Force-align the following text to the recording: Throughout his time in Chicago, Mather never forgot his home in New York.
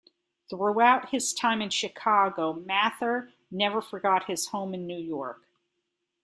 Throughout 0.49 1.09
his 1.09 1.31
time 1.31 1.61
in 1.61 1.69
Chicago, 1.69 2.53
Mather 2.53 3.29
never 3.51 3.83
forgot 3.83 4.25
his 4.25 4.47
home 4.47 4.73
in 4.73 4.87
New 4.87 4.97
York. 4.97 5.43